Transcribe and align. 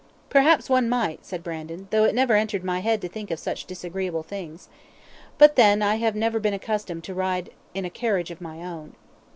"Perhaps 0.31 0.67
one 0.67 0.89
might," 0.89 1.23
said 1.27 1.43
Brandon, 1.43 1.87
"though 1.91 2.05
it 2.05 2.15
never 2.15 2.33
entered 2.35 2.63
my 2.63 2.79
head 2.79 3.01
to 3.01 3.07
think 3.07 3.29
of 3.29 3.37
such 3.37 3.65
disagreeable 3.65 4.23
things. 4.23 4.67
But 5.37 5.55
then 5.57 5.83
I 5.83 5.97
have 5.97 6.15
never 6.15 6.39
been 6.39 6.55
accustomed 6.55 7.03
to 7.03 7.13
ride 7.13 7.51
in 7.75 7.85
a 7.85 7.89
carriage 7.91 8.31
of 8.31 8.41
my 8.41 8.63
own. 8.65 8.95